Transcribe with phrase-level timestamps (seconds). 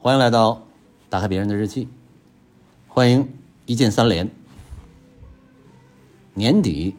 [0.00, 0.62] 欢迎来到
[1.10, 1.88] 打开别人的日记，
[2.86, 4.30] 欢迎一键三连。
[6.34, 6.94] 年底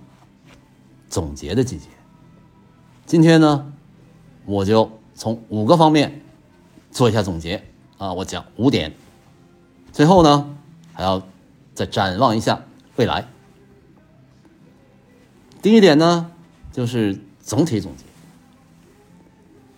[1.08, 1.88] 总结的季节，
[3.06, 3.72] 今天呢，
[4.46, 6.22] 我就从五个方面
[6.92, 7.64] 做一下总结
[7.98, 8.93] 啊，我讲五点，
[9.93, 10.57] 最后呢
[10.91, 11.25] 还要
[11.73, 12.66] 再展望一下
[12.97, 13.29] 未来。
[15.61, 16.29] 第一点呢，
[16.73, 18.04] 就是总体总结。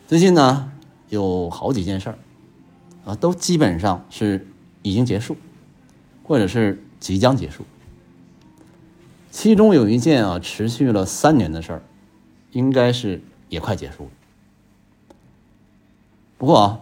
[0.07, 0.71] 最近呢，
[1.09, 2.17] 有好几件事儿，
[3.05, 4.47] 啊，都基本上是
[4.81, 5.35] 已经结束，
[6.23, 7.65] 或者是即将结束。
[9.31, 11.81] 其中有一件啊，持续了三年的事儿，
[12.51, 14.09] 应该是也快结束了。
[16.37, 16.79] 不过啊，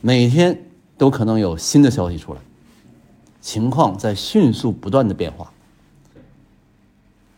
[0.00, 0.64] 每天
[0.98, 2.40] 都可能有新的消息出来，
[3.40, 5.52] 情况在迅速不断的变化。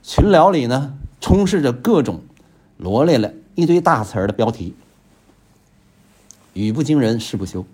[0.02, 2.20] 群聊里呢，充斥着各种
[2.76, 4.74] 罗列了一堆大词儿的标题，
[6.52, 7.64] 语不惊人誓不休。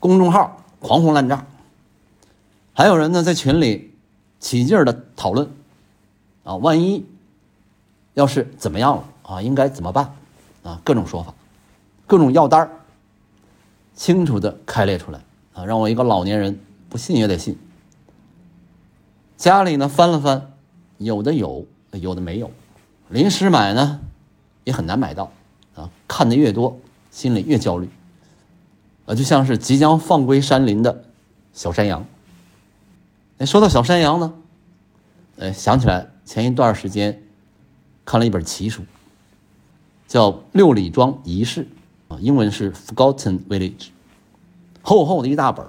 [0.00, 1.46] 公众号狂轰滥炸，
[2.72, 3.94] 还有人呢在群里
[4.40, 5.50] 起劲儿的讨论，
[6.44, 7.04] 啊，万一
[8.14, 10.14] 要是怎么样了啊，应该怎么办？
[10.62, 11.34] 啊，各种说法，
[12.06, 12.70] 各种药单儿，
[13.94, 15.20] 清楚的开列出来
[15.54, 17.58] 啊，让我一个老年人不信也得信。
[19.36, 20.52] 家里呢翻了翻。
[21.00, 22.50] 有的有，有的没有，
[23.08, 24.00] 临时买呢，
[24.64, 25.30] 也很难买到，
[25.76, 26.76] 啊，看的越多，
[27.12, 27.88] 心里越焦虑，
[29.08, 31.04] 啊，就像是即将放归山林的
[31.54, 32.04] 小山羊。
[33.38, 34.34] 哎，说到小山羊呢，
[35.38, 37.22] 哎，想起来前一段时间
[38.04, 38.82] 看了一本奇书，
[40.06, 41.66] 叫《六里庄遗事》，
[42.14, 43.72] 啊，英文是《Forgotten Village》，
[44.82, 45.64] 厚厚的一大本，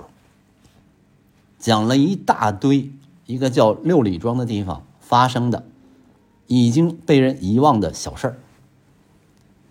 [1.57, 2.91] 讲了一大堆
[3.25, 4.83] 一个叫六里庄的地方。
[4.99, 5.63] 发生的
[6.45, 8.37] 已经被人遗忘的小事儿，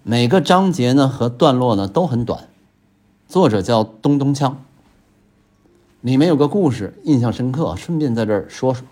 [0.03, 2.48] 每个章节呢和段落呢都很短。
[3.29, 4.55] 作者叫东东锵，
[6.01, 8.87] 里面有个故事印象深刻，顺便在这儿说说。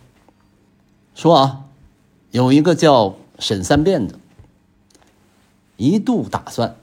[1.15, 1.65] 说啊，
[2.31, 4.19] 有一个叫沈三变的，
[5.79, 6.77] 一度打算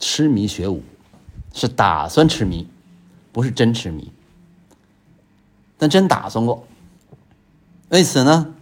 [0.00, 0.82] 痴迷学武，
[1.52, 2.66] 是打算痴迷，
[3.32, 4.10] 不是真痴迷，
[5.76, 6.66] 但真打算过。
[7.90, 8.54] 为此呢。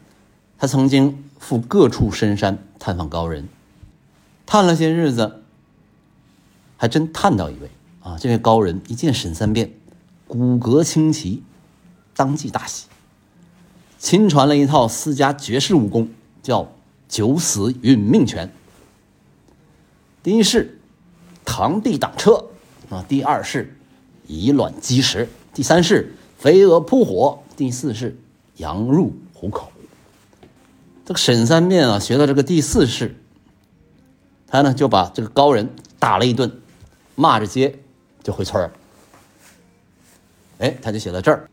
[0.57, 3.49] 他曾经赴各处深山探访高人，
[4.47, 5.43] 探了些日子，
[6.79, 7.69] 还真探到一位
[8.05, 8.19] 啊！
[8.21, 9.73] 这位高人一见沈三变，
[10.29, 11.43] 骨骼清奇，
[12.15, 12.87] 当即大喜，
[13.99, 16.11] 亲传了一套私家绝世武功，
[16.43, 16.71] 叫
[17.09, 18.53] 九死殒命拳。
[20.23, 20.79] 第一式
[21.47, 22.51] 螳臂挡车
[22.91, 23.75] 啊，第二式
[24.27, 28.19] 以卵击石，第三式飞蛾扑火，第四式
[28.59, 29.73] 羊入虎口。
[31.07, 33.17] 这个沈三变啊，学到这个第四式，
[34.47, 36.61] 他呢就把这个高人打了一顿，
[37.15, 37.79] 骂着街
[38.25, 38.73] 就回村儿。
[40.59, 41.49] 哎，他就写到这儿。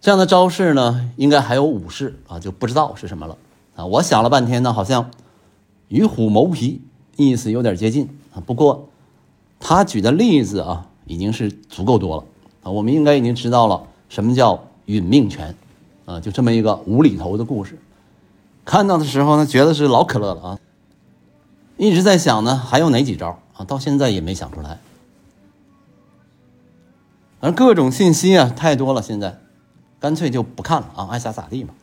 [0.00, 3.36] 这样的招式呢，应该还有五式啊，就不知道是什么了
[3.76, 3.86] 啊。
[3.86, 5.10] 我想了半天呢，好像
[5.88, 6.82] 与虎谋皮
[7.16, 8.42] 意思有点接近啊。
[8.44, 8.88] 不过
[9.60, 12.24] 他举的例子啊，已经是足够多了
[12.64, 12.70] 啊。
[12.70, 15.54] 我们应该已经知道了什么叫殒命拳
[16.04, 17.78] 啊，就这么一个无厘头的故事。
[18.64, 20.58] 看到的时候呢，觉得是老可乐了啊！
[21.76, 23.64] 一直在想呢，还有哪几招啊？
[23.64, 24.78] 到现在也没想出来。
[27.44, 29.38] 而各种信息啊，太多了，现在
[30.00, 31.74] 干脆就不看了啊，爱咋咋地嘛。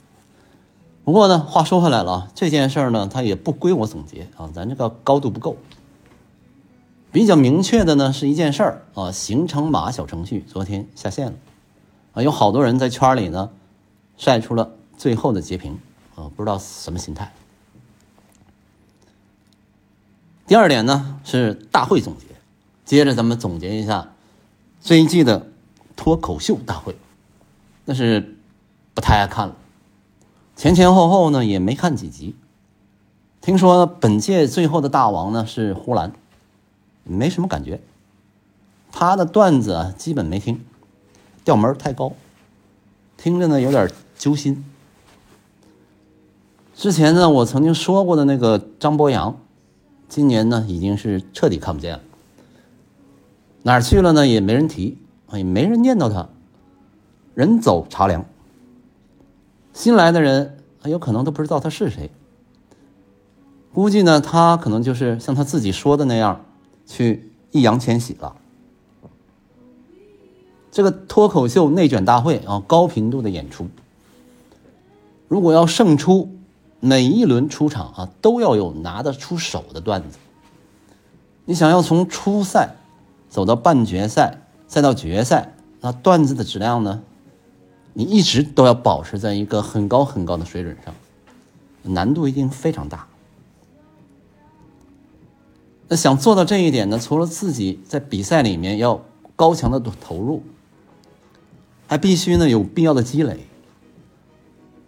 [1.04, 5.58] 不过呢，话说回来了啊，这件事儿呢，它也不归我总结啊，咱这个高度不够。
[7.12, 11.34] 比较明确的呢，是一件事儿啊，行程码小程序昨天下线了
[12.14, 13.52] 啊，有好多人在圈里呢
[14.18, 15.78] 晒出了最后的截屏
[16.16, 16.32] 啊。
[16.36, 17.32] 不知道什么心态。
[20.48, 22.26] 第二点呢是大会总结，
[22.84, 24.12] 接着咱们总结一下
[24.82, 25.51] 这一季的
[26.02, 26.96] 脱口秀大会，
[27.86, 28.36] 那是
[28.96, 29.56] 不太爱看了，
[30.56, 32.36] 前前后后呢也没看几集。
[33.40, 36.12] 听说本届最后的大王呢是呼兰，
[37.04, 37.80] 没什么感觉，
[38.92, 40.66] 他的段子基本没听，
[41.46, 42.14] 调门太高，
[43.16, 43.88] 听着呢有点
[44.18, 44.66] 揪心。
[46.74, 49.38] 之前呢，我曾经说过的那个张博洋，
[50.10, 52.02] 今年呢已经是彻底看不见了，
[53.62, 54.26] 哪儿去了呢？
[54.26, 54.98] 也没人提，
[55.38, 56.30] 也没人念叨他，
[57.34, 58.26] 人走茶凉。
[59.74, 62.12] 新来的人很有可能都不知道他是谁，
[63.74, 66.44] 估计呢他可能就是像他自己说的那样，
[66.86, 68.36] 去易烊千玺了。
[70.72, 73.68] 这个脱口秀内卷大会啊，高频度的演出，
[75.28, 76.30] 如果要胜出。
[76.84, 80.18] 每一轮出场啊，都要有拿得出手的段子。
[81.46, 82.72] 你想要从初赛
[83.30, 84.41] 走到半决赛，
[84.72, 87.04] 再到决赛，那段子的质量呢，
[87.92, 90.96] 你一直都要保持在一个很高很高的水准上，
[91.84, 93.06] 难度一定非常大。
[95.90, 99.02] 那想做到这一点呢，除了自己在比赛里面要
[99.36, 100.42] 高强的投入，
[101.88, 103.46] 还必须呢有必要的积累。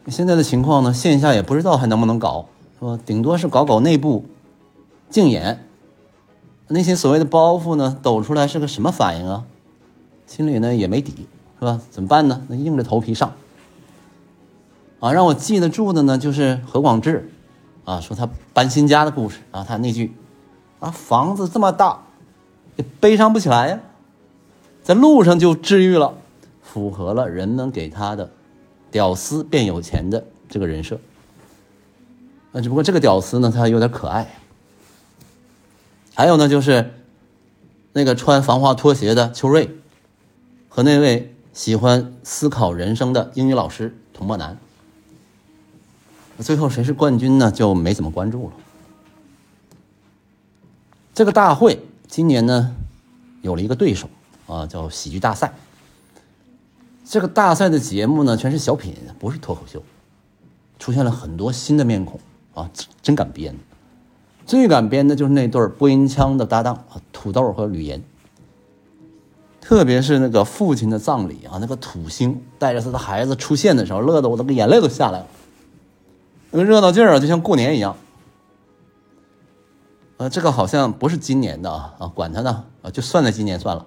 [0.07, 2.47] 现在的情况呢，线下也不知道还能不能搞，
[2.79, 2.97] 是吧？
[3.05, 4.23] 顶多是搞搞内部
[5.09, 5.67] 竞演，
[6.69, 9.43] 那些所谓的包袱呢，抖出来是个什么反应啊？
[10.35, 11.27] 心里呢也没底，
[11.59, 11.79] 是吧？
[11.91, 12.41] 怎么办呢？
[12.47, 13.31] 那硬着头皮上。
[14.99, 17.29] 啊，让我记得住的呢，就是何广智，
[17.85, 20.11] 啊，说他搬新家的故事啊，他那句。
[20.79, 21.99] 啊，房子这么大，
[22.77, 23.79] 也悲伤不起来呀，
[24.81, 26.15] 在路上就治愈了，
[26.63, 28.31] 符合了人们给他的
[28.89, 30.99] “屌丝变有钱”的这个人设。
[32.53, 34.27] 啊，只不过这个屌丝呢，他有点可爱。
[36.15, 36.91] 还有呢，就是
[37.91, 39.69] 那个穿防滑拖鞋的邱瑞，
[40.75, 44.57] 和那位喜欢思考人生的英语老师童漠南。
[46.39, 47.51] 最后谁是冠军呢？
[47.51, 48.53] 就没怎么关注了。
[51.13, 52.75] 这个大会今年呢，
[53.43, 54.09] 有了一个对手
[54.47, 55.53] 啊，叫喜剧大赛。
[57.05, 59.83] 这个大赛的节目呢，全是小品，不是脱口秀，
[60.79, 62.19] 出现了很多新的面孔
[62.55, 62.71] 啊，
[63.03, 63.55] 真敢编。
[64.47, 68.01] 最敢编的就是那对播音腔的搭档，土豆和吕岩。
[69.63, 75.27] 特别是那个父亲的葬礼啊，那个土星带着他的孩子出现的时候，乐得我的眼泪都下来了，
[76.51, 77.95] 那个热闹劲儿啊，就像过年一样。
[80.17, 83.85] 呃，这个好像不是今年的啊啊，管他呢啊，就算在今年算了。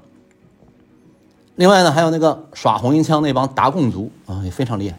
[1.56, 4.99] 另外呢，还有那个耍红缨枪那帮达贡族啊，也非常厉害。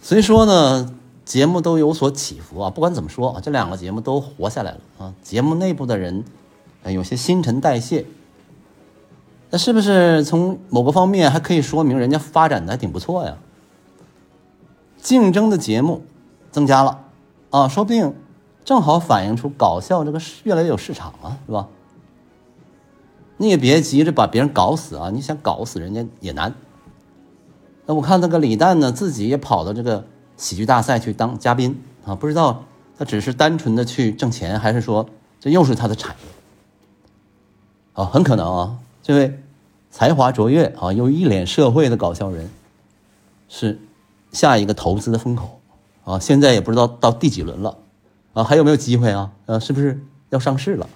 [0.00, 0.94] 所以说呢，
[1.24, 2.70] 节目都有所起伏啊。
[2.70, 5.12] 不管怎么说啊，这两个节目都活下来了啊。
[5.22, 6.24] 节目内部的人，
[6.84, 8.06] 有些新陈代谢，
[9.50, 13.36] 那是不是从某个方面还可以说明人家发展的还挺不错呀？
[14.98, 16.02] 竞争的节目
[16.50, 17.04] 增加了
[17.50, 18.14] 啊，说不定。
[18.62, 21.66] 正好反映出搞笑这个越来越有市场啊，是吧？
[23.38, 26.54] 你也别急着把别人搞死啊，你想搞死人家也难。
[27.86, 30.04] 那我看那个李诞呢，自己也跑到这个
[30.36, 32.64] 喜剧大赛去当嘉宾啊，不知道
[32.98, 35.08] 他只是单纯的去挣钱，还是说
[35.40, 36.39] 这又是他的产业？
[38.00, 39.38] 啊，很可能啊，这位
[39.90, 42.48] 才华卓越啊又一脸社会的搞笑人，
[43.46, 43.78] 是
[44.32, 45.60] 下一个投资的风口
[46.04, 47.76] 啊，现在也不知道到第几轮了。
[48.32, 49.30] 啊，还有没有机会啊？
[49.44, 50.88] 呃，是不是要上市了？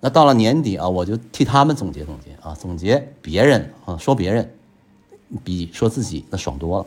[0.00, 4.52] 那到了年底啊，我就替他们总结总结啊，总结别人啊，说别人
[5.44, 6.86] 比说自己那爽多了。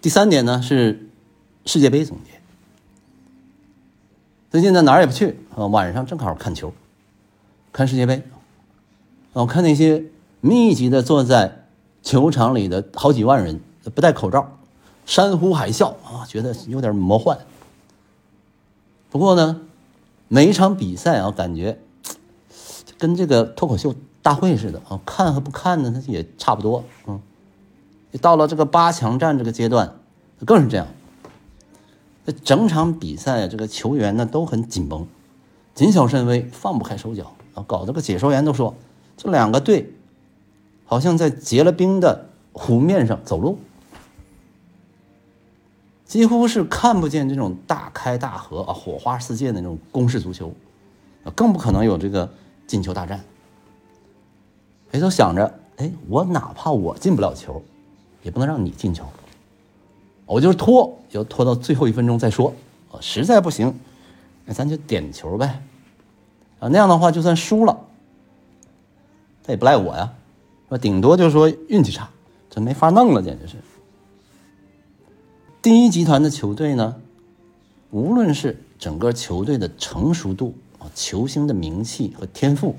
[0.00, 1.08] 第三点呢是
[1.64, 2.35] 世界杯总结。
[4.50, 6.72] 最近呢哪儿也不去啊，晚上正好看球，
[7.72, 8.22] 看世界杯。
[9.32, 10.04] 我看那些
[10.40, 11.66] 密集的坐在
[12.02, 13.60] 球场里的好几万人，
[13.94, 14.52] 不戴口罩。
[15.04, 17.38] 山呼海啸啊，觉得有点魔幻。
[19.10, 19.60] 不过呢，
[20.28, 21.78] 每一场比赛啊，感觉
[22.98, 26.82] 跟这个脱口秀大会似的啊，看和不看呢，它也差不多。
[27.06, 27.20] 嗯，
[28.20, 29.94] 到了这个八强战这个阶段，
[30.44, 30.86] 更是这样。
[32.26, 35.06] 这整场比赛，这个球员呢都很紧绷，
[35.74, 38.74] 谨小慎微，放不开手脚啊，搞得个解说员都说，
[39.16, 39.94] 这两个队
[40.84, 43.60] 好像在结了冰的湖面上走路。
[46.04, 50.52] 几乎是看不见这种大开大合啊、火花四溅的那种攻势足球，
[51.34, 52.32] 更不可能有这个
[52.66, 53.24] 进球大战。
[54.92, 57.62] 哎，都想着，哎，我哪怕我进不了球，
[58.22, 59.04] 也不能让你进球，
[60.26, 62.52] 我就是拖，就拖到最后一分钟再说。
[62.92, 63.74] 啊，实在不行，
[64.44, 65.62] 那咱就点球呗。
[66.58, 67.78] 啊，那样的话就算输了，
[69.42, 70.12] 他也不赖我呀，
[70.68, 72.08] 那顶多就说运气差，
[72.48, 73.56] 这没法弄了，简直是。
[75.60, 76.96] 第一集团的球队呢，
[77.90, 82.76] 无论是整个球队的成熟度啊，球星的名气和天赋，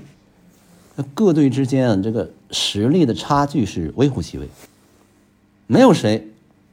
[0.96, 4.48] 那各队之间啊，这个实力的差距是微乎其微，
[5.66, 6.28] 没有谁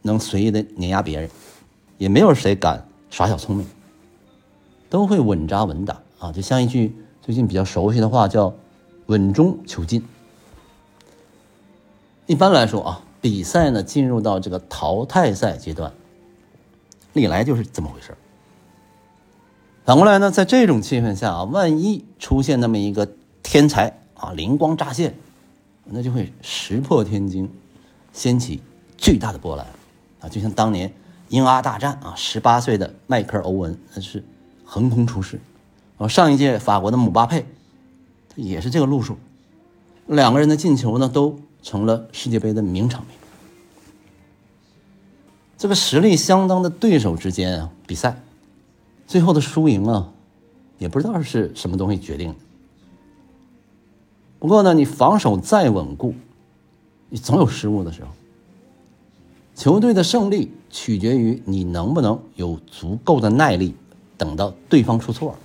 [0.05, 1.29] 能随意的碾压别人，
[1.97, 3.67] 也没有谁敢耍小聪明，
[4.87, 8.53] 都会稳扎稳打啊，就像一句最近比较熟悉的话叫
[9.07, 10.05] “稳中求进”。
[12.27, 15.91] 一般来说啊，比赛呢进入到这个淘汰赛阶段。
[17.13, 18.13] 历来就是这么回事
[19.85, 23.09] 反过来呢，在这种气氛下啊，万一出现那么一个
[23.41, 25.15] 天才啊，灵光乍现，
[25.85, 27.49] 那就会石破天惊，
[28.13, 28.61] 掀起
[28.97, 29.65] 巨大的波澜
[30.29, 30.93] 就像当年
[31.29, 34.23] 英阿大战啊，十八岁的迈克尔·欧文那是
[34.63, 35.39] 横空出世。
[35.97, 37.45] 哦，上一届法国的姆巴佩，
[38.35, 39.17] 也是这个路数。
[40.07, 43.17] 两个人的进球呢，都成了世界杯的名场面。
[45.57, 48.21] 这个实力相当的对手之间啊，比赛
[49.07, 50.11] 最后的输赢啊，
[50.77, 52.35] 也不知道是什么东西决定的。
[54.37, 56.13] 不过呢，你防守再稳固，
[57.09, 58.09] 你总有失误的时候。
[59.55, 63.73] 球队的胜利取决于你能不能有足够的耐力，
[64.17, 65.35] 等到对方出错，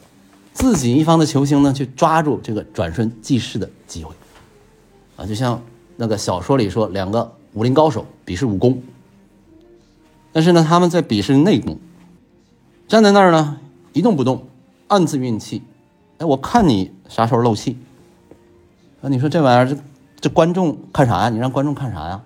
[0.53, 4.13] 自己一方的球星呢去抓住这个转瞬即逝的机会。
[5.17, 5.63] 啊，就像
[5.97, 8.83] 那个小说里说，两个武林高手比试武功，
[10.33, 11.79] 但是呢，他们在比试内功，
[12.89, 13.61] 站在那儿呢
[13.93, 14.47] 一动不动，
[14.89, 15.63] 暗自运气。
[16.19, 17.79] 哎，我看你啥时候漏气？
[19.03, 19.81] 啊，你说这玩意儿，这
[20.21, 21.29] 这观众看啥呀？
[21.29, 22.21] 你让观众看啥呀？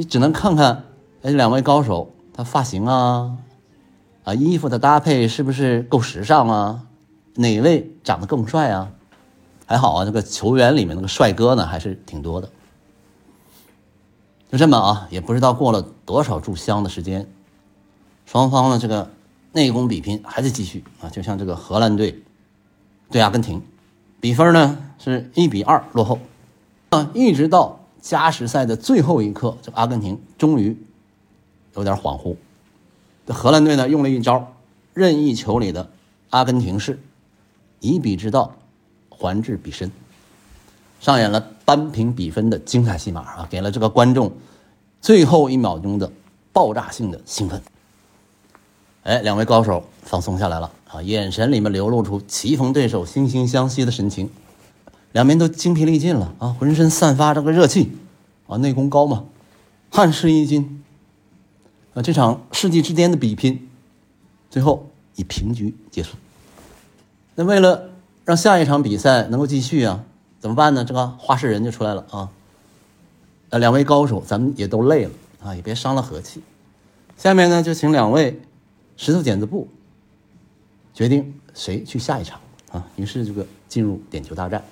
[0.00, 0.84] 你只能看看，
[1.20, 3.36] 哎，两位高手他发型啊，
[4.24, 6.86] 啊，衣服的搭配是不是够时尚啊？
[7.34, 8.92] 哪位长得更帅啊？
[9.66, 12.48] 还好啊，这个球员里面那个帅哥呢还是挺多的。
[14.50, 17.30] 就这么啊，也不知道过了多少炷香的时间，
[18.24, 19.10] 双方的这个
[19.52, 22.22] 内功比拼还在继续啊，就像这个荷兰队
[23.10, 23.62] 对阿根廷，
[24.18, 26.18] 比分呢是一比二落后，
[26.88, 27.79] 啊，一直到。
[28.00, 30.76] 加时赛的最后一刻，这阿根廷终于
[31.74, 32.36] 有点恍惚。
[33.26, 34.54] 这荷兰队呢，用了一招
[34.94, 35.90] 任意球里的
[36.30, 36.98] 阿根廷式，
[37.80, 38.54] 以彼之道
[39.08, 39.92] 还治彼身，
[41.00, 43.48] 上演了扳平比分的精彩戏码啊！
[43.50, 44.32] 给了这个观众
[45.00, 46.10] 最后一秒钟的
[46.52, 47.62] 爆炸性的兴奋。
[49.02, 54.30] 哎，两位高手放松下来了啊，眼神里面流露出棋逢对手、惺惺相惜的神情。
[55.12, 57.92] 两边都精疲力尽了啊，浑身散发这个热气，
[58.46, 59.24] 啊，内功高嘛，
[59.90, 60.82] 汗湿衣襟。
[61.94, 63.68] 啊，这场世纪之巅的比拼，
[64.48, 66.16] 最后以平局结束。
[67.34, 67.90] 那为了
[68.24, 70.04] 让下一场比赛能够继续啊，
[70.38, 70.84] 怎么办呢？
[70.84, 72.30] 这个话事人就出来了啊。
[73.48, 75.10] 呃，两位高手，咱们也都累了
[75.42, 76.40] 啊，也别伤了和气。
[77.16, 78.40] 下面呢，就请两位
[78.96, 79.66] 石头剪子布，
[80.94, 82.40] 决定谁去下一场
[82.70, 82.86] 啊。
[82.94, 84.62] 于是这个进入点球大战。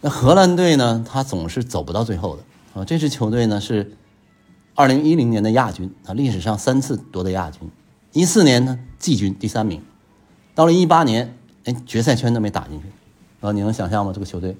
[0.00, 1.04] 那荷兰队呢？
[1.08, 2.42] 他总是走不到最后的
[2.80, 2.84] 啊！
[2.84, 3.96] 这支球队呢是
[4.76, 7.68] 二零一零年的亚军啊，历史上三次夺得亚军。
[8.12, 9.82] 一四年呢季军第三名，
[10.54, 12.86] 到了一八年，哎，决赛圈都没打进去
[13.40, 13.50] 啊！
[13.50, 14.12] 你能想象吗？
[14.14, 14.56] 这个球队，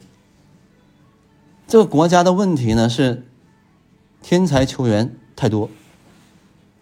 [1.68, 3.24] 这个国家的问题呢是
[4.20, 5.70] 天才球员太多，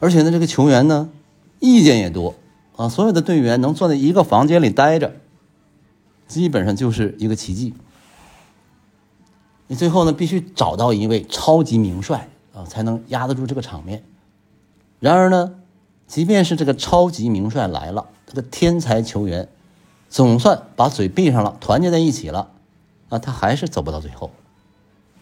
[0.01, 1.11] 而且呢这个球员呢
[1.61, 2.35] 意见也多
[2.77, 2.89] 啊！
[2.89, 5.15] 所有的队员能坐在一个房间里待着，
[6.27, 7.75] 基本上就是一个奇迹。
[9.69, 14.05] 你最后呢，必须找到一位超级名帅啊，才能压得住这个场面。
[15.01, 15.55] 然而呢，
[16.07, 19.49] 即便是这个超级名帅来了，这个天才球员
[20.09, 22.51] 总算把嘴闭上了，团结在一起了，
[23.09, 24.31] 啊，他还是走不到最后，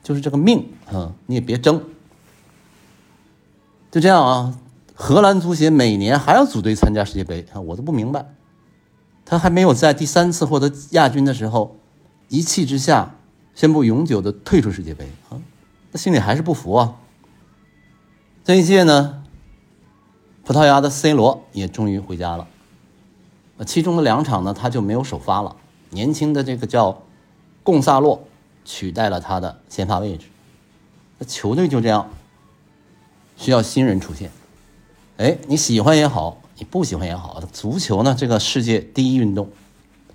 [0.03, 1.83] 就是这个命啊，你也别争。
[3.91, 4.59] 就这样啊，
[4.95, 8.27] 荷兰足协每年还要组队参加世界杯啊，我都不明白，
[9.25, 11.77] 他还没有在第三次获得亚军的时候，
[12.29, 13.14] 一气之下。
[13.55, 15.41] 宣布永久的退出世界杯啊，
[15.93, 16.97] 那心里还是不服啊。
[18.45, 19.23] 这一届呢，
[20.45, 22.49] 葡萄牙的 C 罗也终于回家了，
[23.65, 25.57] 其中的两场呢他就没有首发了，
[25.91, 27.03] 年轻的这个叫
[27.63, 28.25] 贡萨洛
[28.65, 30.27] 取代了他的先发位置。
[31.19, 32.11] 那球队就这样
[33.37, 34.31] 需要新人出现，
[35.17, 39.49] 哎，你喜欢也好，你不喜欢也好，足球呢这个世界第一运动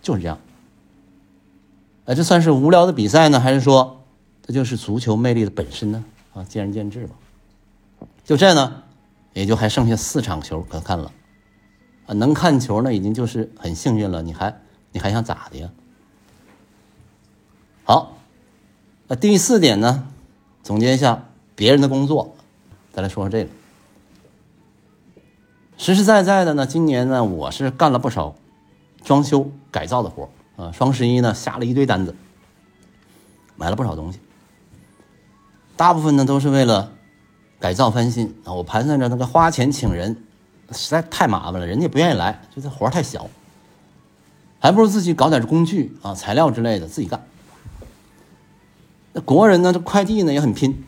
[0.01, 0.37] 就是这样。
[2.09, 4.03] 哎，这算是无聊的比赛呢，还是说
[4.41, 6.03] 这就是足球魅力的本身呢？
[6.33, 7.13] 啊，见仁见智吧。
[8.25, 8.81] 就这呢，
[9.33, 11.11] 也就还剩下四场球可看了。
[12.07, 14.23] 啊，能看球呢，已经就是很幸运了。
[14.23, 14.59] 你还
[14.91, 15.69] 你还想咋的呀？
[17.83, 18.17] 好，
[19.07, 20.07] 那第四点呢，
[20.63, 22.33] 总结一下别人的工作，
[22.91, 23.51] 再来说说这个。
[25.77, 28.33] 实实在在的呢，今年呢，我是干了不少
[29.03, 30.27] 装修改造的活
[30.59, 32.13] 啊，双十一呢下了一堆单子，
[33.55, 34.19] 买了不少东西，
[35.77, 36.91] 大部分呢都是为了
[37.61, 38.51] 改造翻新啊。
[38.51, 40.21] 我盘算着那个花钱请人
[40.73, 43.29] 实在太麻烦了，人家不愿意来，就这活太小，
[44.59, 47.25] 还不如自己搞点工具啊、材料之类的自己干。
[49.13, 50.83] 那国人呢，这快递呢也很拼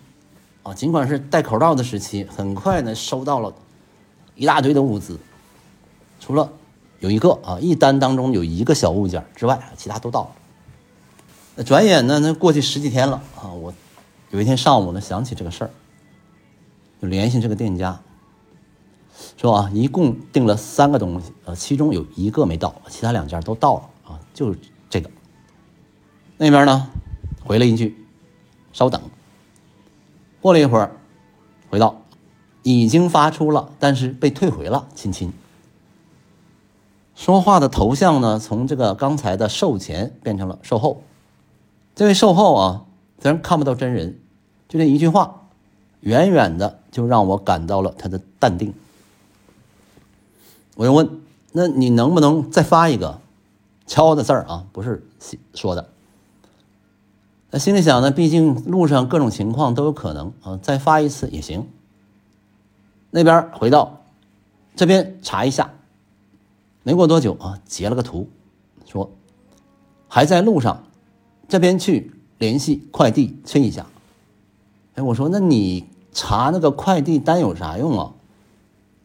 [0.63, 3.54] 啊，尽管是戴口罩的时期，很快呢收到了
[4.36, 5.18] 一大堆的物资，
[6.20, 6.51] 除了。
[7.01, 10.29] 有一个啊，一单当中有一个小物件之外，其他都到了。
[11.55, 13.50] 那转眼呢，那过去十几天了啊！
[13.51, 13.74] 我
[14.29, 15.72] 有一天上午呢，想起这个事儿，
[17.01, 18.00] 就联系这个店家，
[19.36, 24.55] 说啊，一共订了三个东西，呃，其中有一个没到，其他两件都到了啊，就
[24.88, 25.10] 这个。
[26.38, 26.88] 那边呢，
[27.43, 28.05] 回了一句
[28.72, 29.01] ：“稍等。”
[30.39, 30.91] 过了一会儿，
[31.72, 32.03] 回到
[32.62, 35.34] 已经发出了，但是被退回了，亲亲。
[37.22, 41.04] 说话的头像呢，从这个刚才的售前变成了售后。
[41.94, 42.86] 这位售后啊，
[43.22, 44.20] 虽然看不到真人，
[44.68, 45.44] 就这一句话，
[46.00, 48.74] 远远的就让我感到了他的淡定。
[50.74, 51.22] 我又问
[51.54, 53.20] ：“那你能不能再发一个？”
[53.86, 55.06] 敲的字儿啊，不是
[55.54, 55.90] 说的。
[57.51, 61.70] 那心里想呢，毕竟路上各种情况都有可能啊，再发一次也行。
[63.12, 64.01] 那边回到
[64.75, 65.75] 这边查一下。
[66.84, 68.28] 没过多久啊，截了个图，
[68.86, 69.12] 说
[70.08, 70.84] 还在路上，
[71.48, 73.86] 这边去联系快递催一下。
[74.96, 78.14] 哎，我说那你查那个快递单有啥用啊？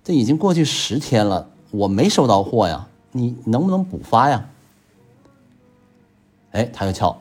[0.02, 4.48] 这已经过去十天了，我没收到货呀，你能不能补发呀？
[6.52, 7.20] 哎，他又敲，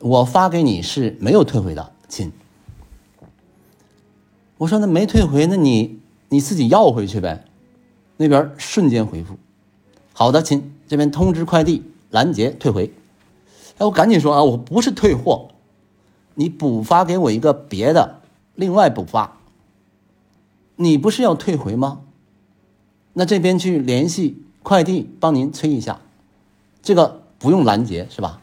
[0.00, 2.32] 我发给你是没有退回的，亲。
[4.56, 7.44] 我说那没退回，那你你自己要回去呗。
[8.18, 9.38] 那边瞬间回复，
[10.12, 12.92] 好的，亲，这边通知快递拦截退回。
[13.78, 15.48] 哎，我赶紧说啊，我不是退货，
[16.34, 18.20] 你补发给我一个别的，
[18.56, 19.38] 另外补发。
[20.74, 22.00] 你不是要退回吗？
[23.12, 26.00] 那这边去联系快递帮您催一下，
[26.82, 28.40] 这个不用拦截是吧？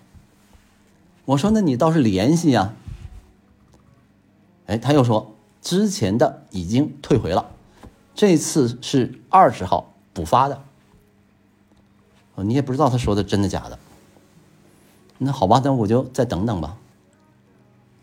[1.26, 2.74] 我说那你倒是联系呀。
[4.68, 7.52] 哎，他又说之前的已经退回了。
[8.16, 10.62] 这次是二十号补发的，
[12.38, 13.78] 你也不知道他说的真的假的。
[15.18, 16.78] 那好吧，那我就再等等吧。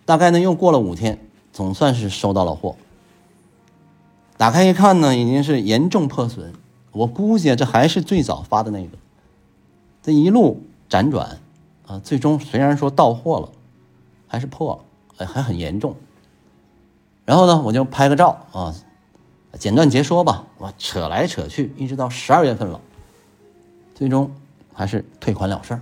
[0.04, 1.18] 大概呢又过了五天，
[1.52, 2.76] 总算是收到了货。
[4.36, 6.52] 打开一看呢，已经是严重破损。
[6.90, 8.98] 我估计这还是最早发的那个。
[10.02, 11.38] 这一路辗转
[11.86, 13.50] 啊，最终虽然说到货了，
[14.26, 14.84] 还是破
[15.16, 15.96] 了，还很严重。
[17.24, 18.74] 然后呢，我就拍个照啊。
[19.58, 22.80] 简短截说吧，我扯来扯去，一直到十二月份了，
[23.94, 24.30] 最终
[24.72, 25.80] 还是退款了事儿，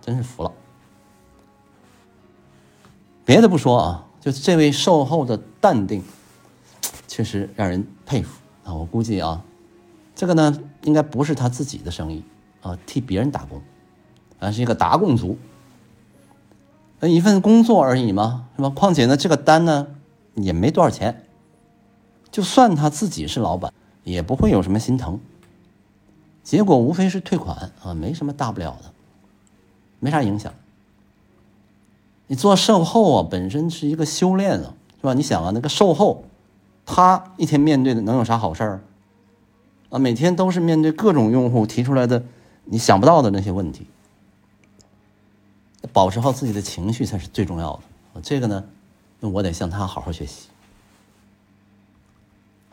[0.00, 0.52] 真是服了。
[3.24, 6.02] 别的不说啊，就这位售后的淡定，
[7.08, 8.72] 确实让人佩服啊。
[8.74, 9.42] 我估计啊，
[10.14, 12.24] 这个呢应该不是他自己的生意
[12.62, 13.60] 啊，替别人打工，
[14.38, 15.36] 而是一个打工族，
[17.00, 18.68] 那一份工作而已嘛，是吧？
[18.70, 19.88] 况且呢，这个单呢
[20.34, 21.21] 也没多少钱。
[22.32, 25.20] 就算他自己是老板，也不会有什么心疼。
[26.42, 28.90] 结果无非是退款啊，没什么大不了的，
[30.00, 30.52] 没啥影响。
[32.26, 35.12] 你做售后啊，本身是一个修炼啊，是吧？
[35.12, 36.24] 你想啊，那个售后，
[36.86, 38.80] 他一天面对的能有啥好事儿
[39.90, 39.98] 啊？
[39.98, 42.24] 每天都是面对各种用户提出来的
[42.64, 43.86] 你想不到的那些问题，
[45.92, 48.20] 保持好自己的情绪才是最重要的。
[48.22, 48.64] 这个呢，
[49.20, 50.48] 那我得向他好好学习。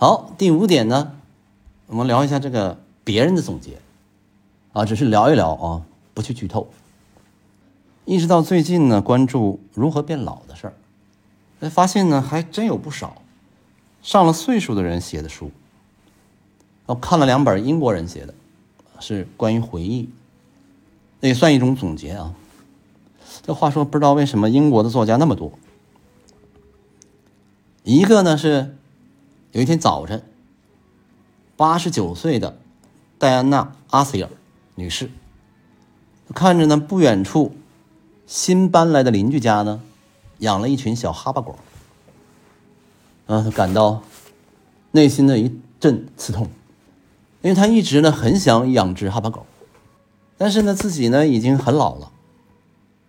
[0.01, 1.11] 好，第五点呢，
[1.87, 3.79] 我们聊一下这个别人的总结，
[4.71, 5.81] 啊，只是聊一聊啊，
[6.13, 6.69] 不去剧透。
[8.05, 10.73] 一直到最近呢，关注如何变老的事儿，
[11.59, 13.21] 哎，发现呢还真有不少
[14.01, 15.51] 上了岁数的人写的书。
[16.85, 18.33] 我看了两本英国人写的，
[19.01, 20.07] 是关于回忆，
[21.19, 22.33] 那也算一种总结啊。
[23.45, 25.51] 这话说，不知道为什么英国的作家那么多，
[27.83, 28.77] 一个呢是。
[29.51, 30.23] 有一天早晨，
[31.57, 32.59] 八十九岁的
[33.17, 34.29] 戴安娜·阿塞尔
[34.75, 35.09] 女士
[36.35, 37.55] 看着呢，不远处
[38.27, 39.81] 新搬来的邻居家呢，
[40.37, 41.55] 养了一群小哈巴狗，
[43.25, 44.03] 啊，感到
[44.91, 46.47] 内心的一阵刺痛，
[47.41, 49.47] 因为她一直呢很想养只哈巴狗，
[50.37, 52.11] 但是呢自己呢已经很老了，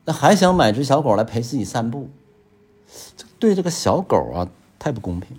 [0.07, 2.09] 那还想买只小狗来陪自己散步，
[3.15, 4.49] 这对这个小狗啊
[4.79, 5.37] 太不公平。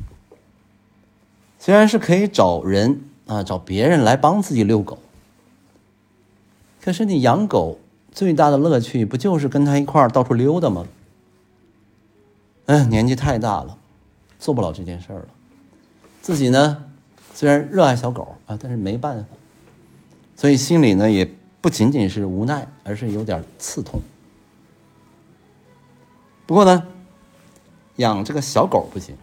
[1.61, 4.97] 虽然是可以找人啊，找别人来帮自己遛狗，
[6.81, 7.79] 可是你养狗
[8.11, 10.87] 最大的乐趣不就是跟他一块儿到处溜达吗？
[12.65, 13.77] 哎，年纪太大了，
[14.39, 15.27] 做不了这件事儿了。
[16.19, 16.83] 自己呢，
[17.35, 19.25] 虽然热爱小狗啊，但是没办法，
[20.35, 24.01] 所以心里呢也不仅仅是无奈，而是有点刺痛。
[26.47, 26.87] 不过呢，
[27.97, 29.15] 养这个小狗不行，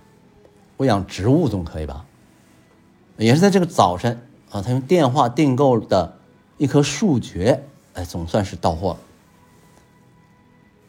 [0.77, 2.05] 我养植物总可以吧？
[3.25, 6.17] 也是在这个早晨啊，他用电话订购的
[6.57, 8.99] 一棵树蕨，哎，总算是到货了。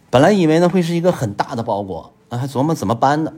[0.09, 3.33] 本来以为呢会是一个很大的包裹啊，还琢磨怎么搬呢。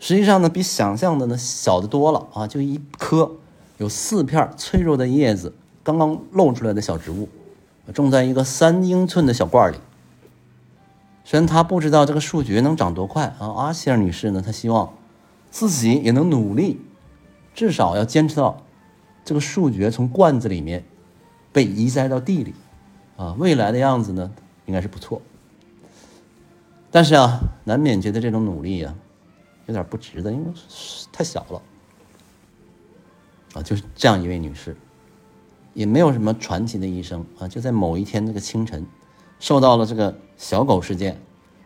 [0.00, 2.46] 实际上呢，比想象的呢小的多了啊！
[2.46, 3.32] 就一颗
[3.78, 7.28] 有四片脆弱的叶子，刚刚露出来的小植物，
[7.94, 9.76] 种在一个三英寸的小罐里。
[11.24, 14.92] 虽然他不知道这个树蕨能长多快啊，阿希尔女士呢，她希望
[15.50, 16.80] 自己也能努力，
[17.54, 18.62] 至少要坚持到
[19.24, 20.84] 这个树蕨从罐子里面
[21.52, 22.52] 被移栽到地里
[23.16, 24.30] 啊，未来的样子呢
[24.66, 25.22] 应该是不错。
[26.90, 28.94] 但是啊，难免觉得这种努力啊
[29.66, 30.52] 有点不值得，因为
[31.10, 31.62] 太小了
[33.54, 33.62] 啊。
[33.62, 34.76] 就是这样一位女士，
[35.72, 38.84] 也没有什么传奇的一生啊，就在某一天这个清晨。
[39.40, 41.20] 受到了这个小狗事件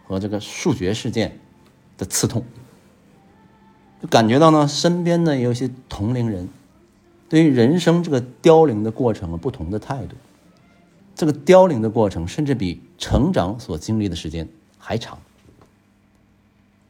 [0.04, 1.38] 和这个树蕨事件
[1.96, 2.42] 的刺痛，
[4.00, 6.48] 就感觉到呢，身边呢有些同龄人
[7.28, 10.16] 对于人生这个凋零的过程不同的态度。
[11.14, 15.18] 这个凋零的过程甚至比成长所经历的时间还长。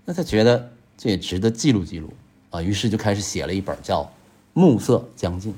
[0.04, 2.12] 那他觉得这也值得记录记录
[2.50, 4.02] 啊，于是就开始写了一本叫
[4.52, 5.54] 《暮色将近》。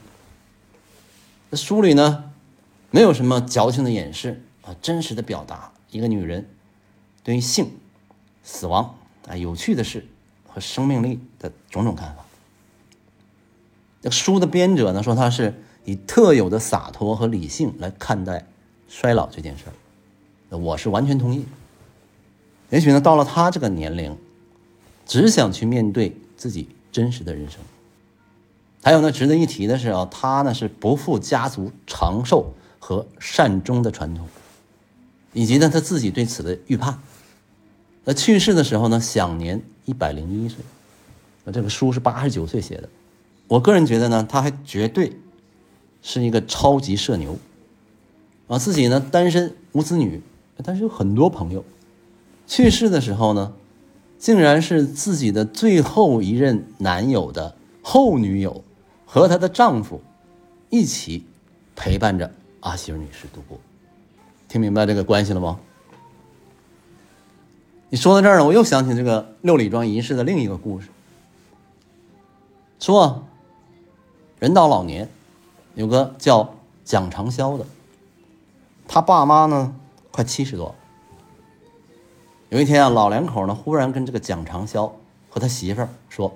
[1.56, 2.30] 书里呢，
[2.90, 4.42] 没有什么矫情的掩饰。
[4.62, 6.46] 啊，真实的表达一个女人
[7.24, 7.70] 对于性、
[8.42, 8.94] 死亡
[9.26, 10.06] 啊、有趣的事
[10.52, 12.24] 和生命力的种种看法。
[14.02, 18.46] 这书的编者呢说，他是以特有的洒脱和理性来看待
[18.88, 20.58] 衰老这件事儿。
[20.58, 21.44] 我是完全同意。
[22.70, 24.16] 也许呢，到了他这个年龄，
[25.06, 27.60] 只想去面对自己真实的人生。
[28.82, 34.26] 还有呢，值得一提的是啊，他呢是不负家族长寿和善终的传统。
[35.32, 36.98] 以及呢，他自己对此的预判。
[38.04, 40.58] 那去世的时候呢，享年一百零一岁。
[41.44, 42.88] 那这个书是八十九岁写的。
[43.48, 45.12] 我个人觉得呢，他还绝对
[46.02, 47.38] 是一个超级社牛。
[48.48, 50.20] 啊，自己呢单身无子女，
[50.64, 51.64] 但是有很多朋友。
[52.46, 53.52] 去世的时候呢，
[54.18, 58.64] 竟然是自己的最后一任男友的后女友
[59.06, 60.00] 和她的丈夫
[60.68, 61.24] 一起
[61.76, 63.58] 陪伴着阿希尔女士度过。
[64.48, 65.60] 听明白这个关系了吗？
[67.92, 70.88] 你说到这儿呢，我又想起这个六里庄仪式的另一个故事。
[72.78, 73.24] 说，
[74.38, 75.10] 人到老年，
[75.74, 77.66] 有个叫蒋长霄的，
[78.86, 79.74] 他爸妈呢
[80.12, 80.72] 快七十多。
[82.48, 84.90] 有一天啊，老两口呢忽然跟这个蒋长霄
[85.28, 86.32] 和他媳妇儿说：“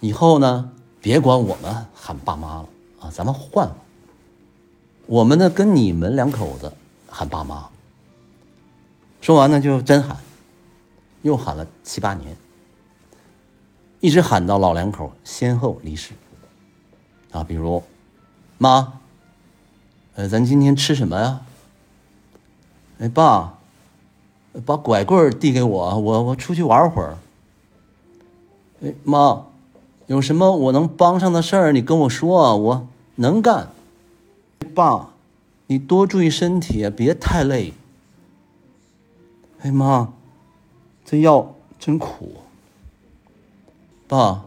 [0.00, 2.68] 以后呢，别管我们喊爸妈了
[3.00, 3.74] 啊，咱们换换，
[5.06, 6.72] 我们呢跟你们两口子。”
[7.16, 7.68] 喊爸妈，
[9.20, 10.16] 说完呢就真喊，
[11.24, 12.36] 又喊了七八年，
[14.00, 16.12] 一直喊到老两口先后离世。
[17.32, 17.82] 啊，比如，
[18.58, 19.00] 妈，
[20.14, 21.40] 呃，咱今天吃什么呀？
[22.98, 23.58] 哎，爸，
[24.66, 27.16] 把拐棍递给我，我我出去玩会儿。
[28.84, 29.46] 哎，妈，
[30.06, 33.70] 有什么我能帮上的事儿，你跟我说，我能干。
[34.74, 35.10] 爸。
[35.66, 37.72] 你多注意身体，别太累。
[39.62, 40.12] 哎妈，
[41.04, 42.36] 这药真苦。
[44.06, 44.44] 爸，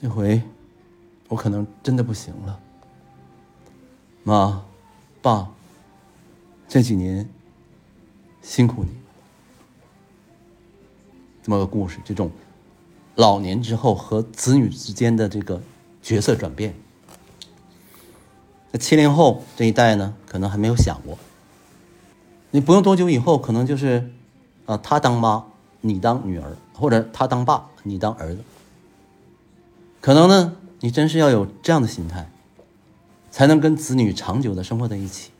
[0.00, 0.42] 这回
[1.28, 2.58] 我可能真的不行了。
[4.22, 4.64] 妈，
[5.22, 5.50] 爸，
[6.68, 7.28] 这几年
[8.42, 8.90] 辛苦你。
[11.42, 12.30] 这么个故事，这种
[13.14, 15.60] 老年之后和子女之间的这个
[16.02, 16.74] 角色转变。
[18.70, 21.18] 那七零后这一代呢，可能还没有想过。
[22.50, 24.12] 你不用多久以后，可能就是，
[24.66, 25.46] 啊，他当妈，
[25.80, 28.42] 你当女儿，或者他当爸，你当儿子。
[30.00, 32.30] 可能呢，你真是要有这样的心态，
[33.30, 35.30] 才能跟子女长久的生活在一起。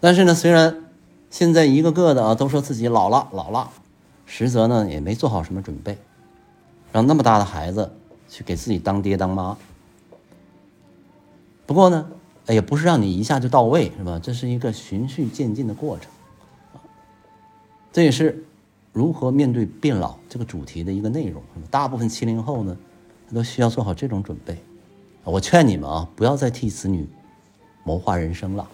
[0.00, 0.84] 但是呢，虽然
[1.30, 3.70] 现在一个个的啊都说自己老了老了，
[4.26, 5.98] 实则呢也没做好什么准备，
[6.92, 7.92] 让那么大的孩子
[8.28, 9.56] 去给自己当爹当妈。
[11.66, 12.10] 不过呢，
[12.48, 14.18] 也不是让你一下就到位，是吧？
[14.20, 16.10] 这是一个循序渐进的过程，
[17.92, 18.44] 这也是
[18.92, 21.42] 如何面对变老这个主题的一个内容。
[21.70, 22.76] 大部分七零后呢，
[23.28, 24.56] 他都需要做好这种准备。
[25.24, 27.08] 我劝你们啊，不要再替子女
[27.84, 28.68] 谋划人生了。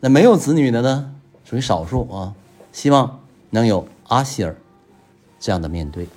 [0.00, 2.34] 那没有子女的呢，属于少数啊，
[2.72, 4.56] 希望能有阿希尔
[5.38, 6.08] 这样的面对。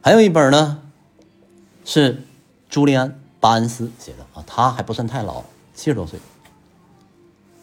[0.00, 0.82] 还有一本呢。
[1.82, 2.22] 是
[2.68, 3.08] 朱利安·
[3.40, 5.42] 巴恩斯写的啊，他还不算太老，
[5.74, 6.20] 七十多岁。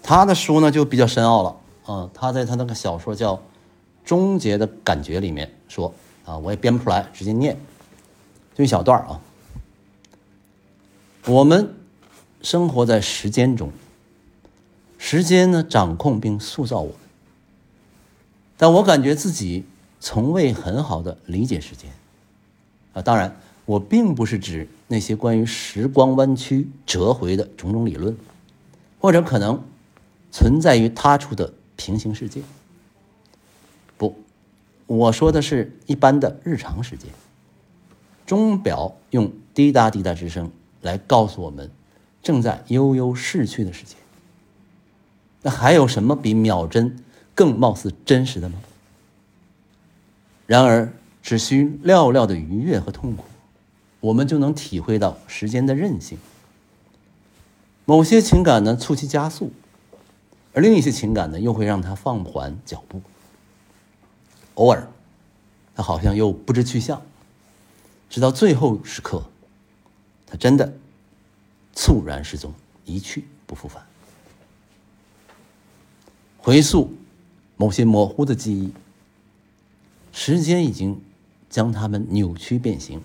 [0.07, 2.09] 他的书呢就比较深奥了啊。
[2.13, 3.35] 他在他那个小说叫
[4.05, 5.93] 《终结的感觉》里面说
[6.23, 7.59] 啊，我也编不出来，直接念，
[8.55, 9.19] 就一小段啊。
[11.25, 11.75] 我们
[12.41, 13.69] 生活在时间中，
[14.97, 16.95] 时间呢掌控并塑造我们。
[18.55, 19.65] 但我感觉自己
[19.99, 21.91] 从未很好的理解时间。
[22.93, 28.15] 啊，当然，我并不是指那些关于时光弯曲、折回的种种理论，
[28.99, 29.61] 或者可能
[30.31, 32.41] 存在于他处的平行世界。
[33.97, 34.15] 不，
[34.85, 37.09] 我说的是一般的日常时间。
[38.25, 41.71] 钟表用滴答滴答之声来告诉我们，
[42.21, 43.97] 正在悠悠逝去的时间。
[45.41, 48.59] 那还有什么比秒针更貌似真实的吗？
[50.45, 50.93] 然而。
[51.19, 53.25] 只需寥寥的愉悦和痛苦，
[53.99, 56.17] 我们就能体会到时间的韧性。
[57.83, 59.47] 某些情感呢，促其加速；
[60.57, 62.99] 而另一些情感呢，又会让他放缓脚步。
[64.55, 64.87] 偶尔，
[65.75, 66.99] 他好像又不知去向，
[68.09, 69.23] 直到最后时刻，
[70.25, 70.73] 他真的
[71.75, 72.51] 猝然失踪，
[72.85, 73.85] 一去不复返。
[76.39, 76.91] 回溯
[77.55, 78.73] 某些模糊的记忆，
[80.11, 80.99] 时间已经。
[81.49, 83.01] 将它们扭曲变形，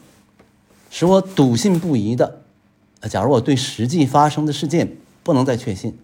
[0.91, 2.43] 使我笃信不疑的。
[3.09, 5.97] 假如我对实际发生的事件不能再确信，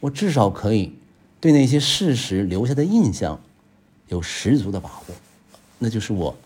[0.00, 0.94] 我至少可以
[1.40, 3.40] 对那些事实留下的印象
[4.08, 5.14] 有十足的把握，
[5.78, 6.36] 那就是我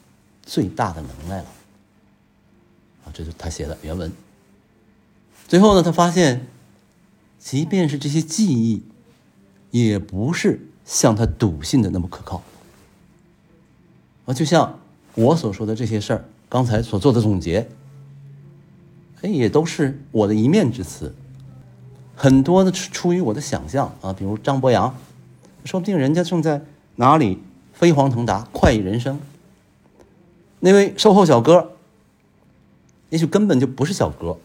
[0.43, 1.47] 最大的能耐了。
[3.05, 4.13] 啊，这是他写的原文。
[5.49, 6.47] 最后呢，他发现，
[7.39, 8.83] 即便是这些记忆，
[9.71, 12.43] 也不是像他笃信的那么可靠。
[14.27, 14.79] 啊，就像。
[15.17, 17.69] 我所说的这些事儿，刚才所做的总结，
[19.23, 21.15] 哎，也都是我的一面之词，
[22.15, 24.13] 很多的出于我的想象啊。
[24.13, 24.95] 比如张博洋，
[25.65, 26.63] 说不定人家正在
[26.97, 27.39] 哪里
[27.73, 29.21] 飞黄腾达、快意人生。
[30.61, 31.73] 那位售后小哥，
[33.11, 34.39] 也许根本就不是小哥，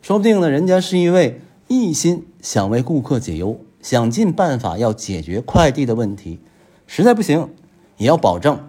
[0.00, 6.38] 说不定呢，人家是一位一心想为顾客解忧、想尽办法要解决快递的问题，
[6.86, 7.50] 实在不行
[7.98, 8.68] 也要保证。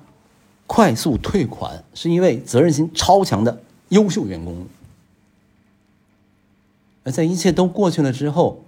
[0.66, 4.66] 快速退款是一位责任心超强的优秀员工。
[7.04, 8.64] 而在一切都过去了之后，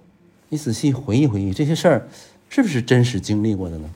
[0.48, 2.08] 你仔细回忆回忆这些事儿，
[2.48, 3.90] 是不是真实经历过的呢？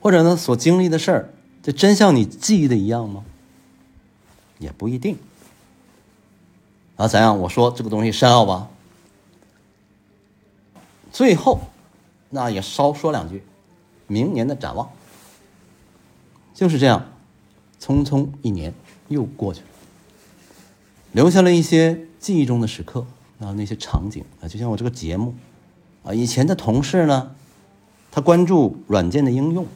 [0.00, 3.24] 或者呢，所经历的事儿，这真像你记忆的一样吗？
[4.58, 5.16] 也不一定。
[6.96, 7.38] 啊，怎样？
[7.40, 8.68] 我说这个东西深奥吧。
[11.12, 11.60] 最后，
[12.30, 13.42] 那也稍说两句，
[14.06, 14.90] 明年的展望。
[16.54, 17.12] 就是这样，
[17.80, 18.74] 匆匆一年
[19.08, 19.66] 又过去了，
[21.12, 23.06] 留下了一些记忆中的时刻
[23.40, 25.34] 啊，那些场景啊，就像我这个节目
[26.02, 27.30] 啊，以前的同事呢，
[28.10, 29.66] 他关注软件的应用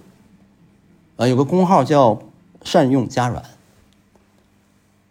[1.17, 2.21] 啊，有个工号叫
[2.63, 3.43] “善用加软”，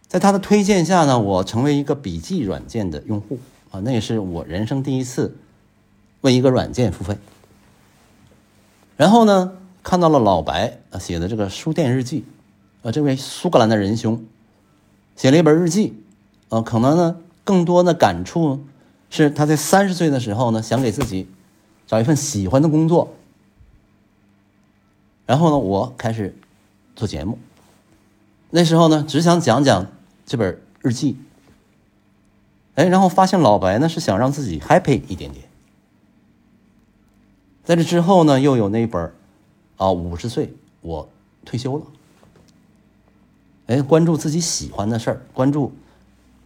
[0.06, 3.40] 在他的推荐下呢，我成为一个笔记软件的用户
[3.72, 5.36] 啊，那也是我人生第一次
[6.20, 7.18] 为一个软件付费，
[8.96, 9.58] 然后呢。
[9.84, 12.24] 看到了老白啊写的这个书店日记，
[12.84, 14.24] 啊，这位苏格兰的仁兄
[15.16, 16.04] 写了一本日记，
[16.50, 18.64] 啊，可能呢更多的感触
[19.10, 21.28] 是他在三十岁的时候呢想给自己
[21.86, 23.14] 找一份喜欢的工作，
[25.26, 26.36] 然后呢我开始
[26.94, 27.38] 做节目，
[28.50, 29.86] 那时候呢只想讲讲
[30.26, 31.16] 这本日记，
[32.74, 35.48] 哎，然后发现老白呢是想让自己 happy 一点点，
[37.64, 39.12] 在这之后呢又有那本。
[39.78, 41.08] 啊，五十岁我
[41.44, 41.86] 退休了。
[43.66, 45.72] 哎，关注自己喜欢的事儿，关注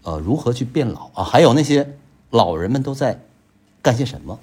[0.07, 1.99] 呃如何去变老啊，还有那些
[2.31, 3.21] 老人们都在
[3.83, 4.39] 干些什么。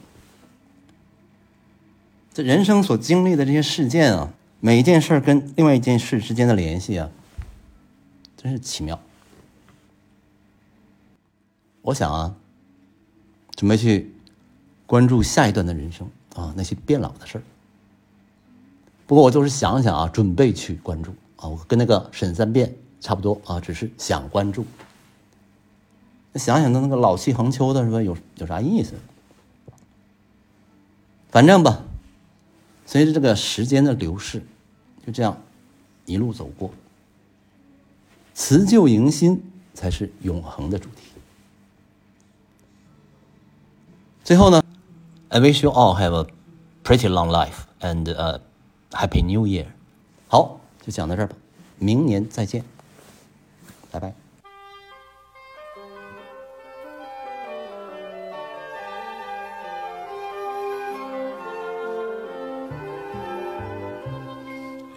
[2.33, 7.09] 这人生所经历的这些事件啊，每一件事跟另外一件事之间的联系啊，
[8.35, 8.99] 真是奇妙。
[11.81, 12.35] 我想啊，
[13.55, 14.11] 准备去
[14.85, 17.43] 关注下一段的人生啊，那些变老的事儿。
[19.05, 24.65] 不过我就是想想啊，准备去关注啊，我跟那个沈三变差不多啊，只是想关注。
[26.35, 28.01] 想想他那个老气横秋的是吧？
[28.01, 28.93] 有有啥意思？
[31.29, 31.83] 反正吧，
[32.85, 34.45] 随着这个时间的流逝，
[35.05, 35.41] 就这样
[36.05, 36.71] 一路走过，
[38.33, 39.43] 辞旧迎新
[39.73, 41.07] 才是永恒的主题。
[44.23, 44.63] 最后呢
[45.29, 46.27] ，I wish you all have a
[46.83, 48.39] pretty long life and a
[48.91, 49.65] happy New Year！
[50.27, 51.35] 好，就讲到这儿吧，
[51.77, 52.63] 明年再见，
[53.91, 54.13] 拜拜。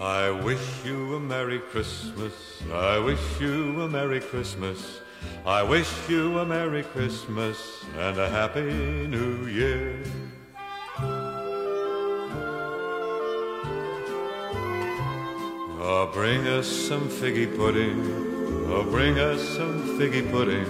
[0.07, 2.63] I wish you a Merry Christmas.
[2.73, 5.01] I wish you a Merry Christmas.
[5.45, 10.01] I wish you a Merry Christmas and a Happy New Year.
[15.83, 17.99] Oh, bring us some figgy pudding.
[18.71, 20.69] Oh, bring us some figgy pudding.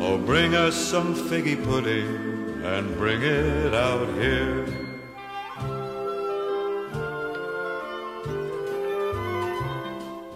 [0.00, 4.81] Oh, bring us some figgy pudding and bring it out here.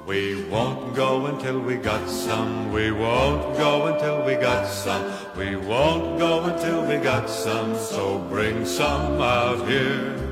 [0.06, 2.70] We won't go until we got some.
[2.70, 5.12] We won't go until we got some.
[5.36, 7.74] We won't go until we got some.
[7.74, 10.25] So bring some out here.